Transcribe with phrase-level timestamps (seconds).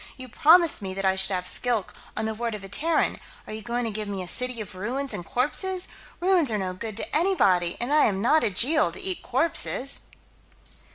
[0.17, 3.19] "You promised me that I should have Skilk, on the word of a Terran.
[3.45, 5.87] Are you going to give me a city of ruins and corpses?
[6.19, 10.07] Ruins are no good to anybody, and I am not a Jeel, to eat corpses."